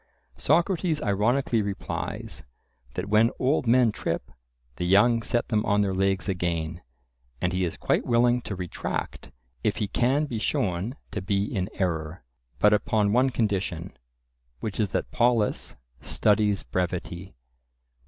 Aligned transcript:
Socrates 0.39 0.99
ironically 0.99 1.61
replies, 1.61 2.41
that 2.95 3.05
when 3.07 3.29
old 3.37 3.67
men 3.67 3.91
trip, 3.91 4.31
the 4.77 4.85
young 4.85 5.21
set 5.21 5.49
them 5.49 5.63
on 5.63 5.81
their 5.81 5.93
legs 5.93 6.27
again; 6.27 6.81
and 7.39 7.53
he 7.53 7.63
is 7.63 7.77
quite 7.77 8.03
willing 8.03 8.41
to 8.41 8.55
retract, 8.55 9.29
if 9.63 9.77
he 9.77 9.87
can 9.87 10.25
be 10.25 10.39
shown 10.39 10.95
to 11.11 11.21
be 11.21 11.43
in 11.43 11.69
error, 11.75 12.23
but 12.57 12.73
upon 12.73 13.13
one 13.13 13.29
condition, 13.29 13.95
which 14.59 14.79
is 14.79 14.89
that 14.89 15.11
Polus 15.11 15.75
studies 16.01 16.63
brevity. 16.63 17.35